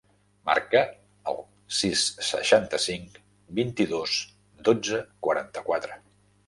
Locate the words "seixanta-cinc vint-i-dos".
2.29-4.19